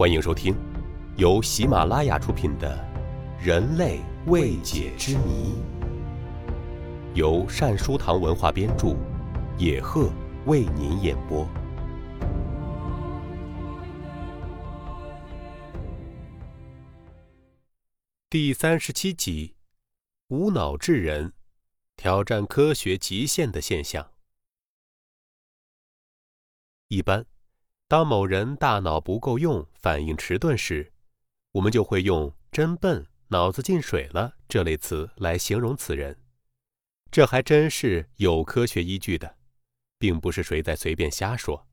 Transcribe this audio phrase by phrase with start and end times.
[0.00, 0.56] 欢迎收听
[1.18, 2.74] 由喜马拉雅出品的
[3.44, 5.52] 《人类未解之谜》，
[7.14, 8.96] 由善书堂文化编著，
[9.58, 10.10] 野鹤
[10.46, 11.46] 为您演播。
[18.30, 19.54] 第三十七集：
[20.28, 21.34] 无脑智人
[21.96, 24.10] 挑战科学极限的现象。
[26.88, 27.26] 一般，
[27.90, 30.92] 当某人大脑不够用、反应迟钝时，
[31.50, 36.16] 我们就会用“真笨”“脑子进水了”这类词来形容此人。
[37.10, 39.36] 这还真是有科学依据的，
[39.98, 41.66] 并不是谁在随便瞎说。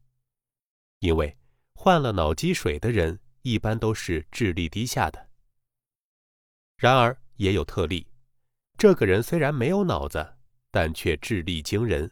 [1.01, 1.37] 因为
[1.75, 5.29] 患了脑积水的人一般都是智力低下的。
[6.77, 8.07] 然而也有特例，
[8.75, 10.33] 这个人虽然没有脑子，
[10.71, 12.11] 但却智力惊人。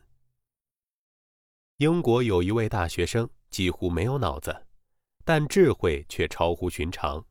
[1.78, 4.68] 英国有一位大学生几乎没有脑子，
[5.24, 7.26] 但智慧却超乎寻常。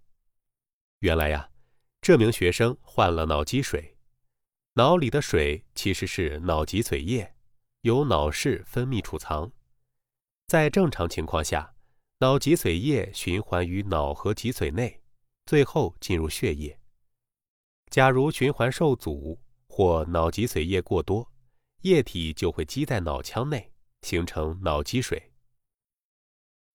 [1.00, 1.50] 原来呀，
[2.00, 3.98] 这名学生患了脑积水，
[4.72, 7.34] 脑里的水其实是脑脊髓液，
[7.82, 9.52] 由脑室分泌储藏。
[10.46, 11.74] 在正常情况下，
[12.20, 15.02] 脑脊髓液循环于脑和脊髓内，
[15.44, 16.80] 最后进入血液。
[17.90, 21.30] 假如循环受阻或脑脊髓液过多，
[21.82, 23.70] 液体就会积在脑腔内。
[24.00, 25.33] 形成脑积水。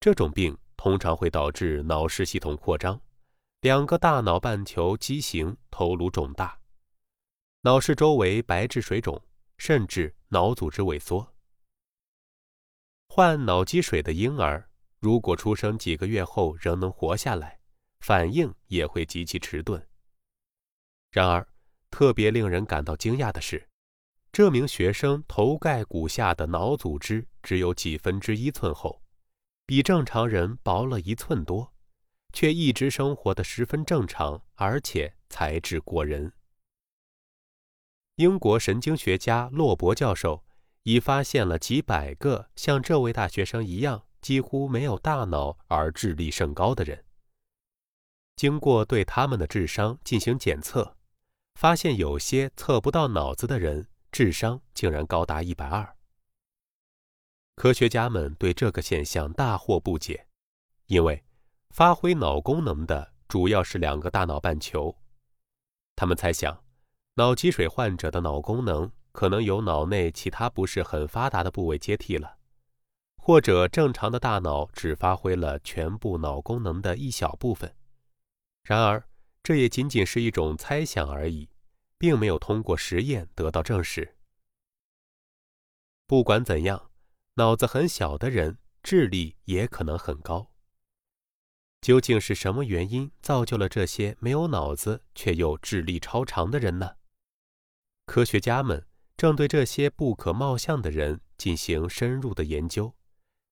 [0.00, 2.98] 这种病通常会导致脑室系统扩张，
[3.60, 6.58] 两个大脑半球畸形，头颅肿大，
[7.60, 9.22] 脑室周围白质水肿，
[9.58, 11.34] 甚至脑组织萎缩。
[13.10, 14.70] 患脑积水的婴儿，
[15.00, 17.60] 如果出生几个月后仍能活下来，
[18.00, 19.86] 反应也会极其迟钝。
[21.10, 21.46] 然而，
[21.90, 23.68] 特别令人感到惊讶的是。
[24.32, 28.99] 这名学生头盖骨下的脑组织只有几分之一寸厚，
[29.70, 31.72] 比正常人薄了一寸多，
[32.32, 36.32] 却一直生活的十分正常，而且才智过人。
[38.16, 40.44] 英国神经学家洛伯教授
[40.82, 47.04] 已发现了几百个像这位大学生一样几乎没有大脑而智力甚高的人。
[48.34, 50.96] 经过对他们的智商进行检测，
[51.54, 53.86] 发现有些测不到脑子的人。
[54.10, 55.96] 智商竟然高达一百二。
[57.60, 60.26] 科学家们对这个现象大惑不解，
[60.86, 61.22] 因为
[61.68, 64.96] 发挥脑功能的主要是两个大脑半球。
[65.94, 66.64] 他们猜想，
[67.16, 72.38] 脑积水患者的脑功能可能由脑内其他不是很发达的部位接替了，
[73.18, 77.76] 或者正常的大脑只发挥了全部脑功能的一小部分。
[78.62, 79.06] 然而，
[79.42, 81.50] 这也仅仅是一种猜想而已。
[81.98, 84.16] 并没有通过实验得到证实。
[86.06, 86.89] 不管怎样，
[87.40, 90.50] 脑子很小的人智力也可能很高。
[91.80, 96.96] 究竟是什么原因造就了这些没有脑子却又智力超常的人呢？
[98.04, 98.86] 科学家们
[99.16, 102.94] 正对这些不可貌相的人进行深入的研究，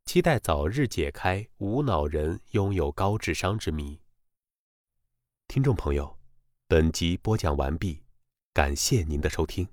[0.04, 3.98] 期待早日解开无脑人拥有高智商之谜。
[5.46, 6.18] 听众朋友，
[6.66, 8.02] 本集播讲完毕。
[8.52, 9.66] 感谢您的收听。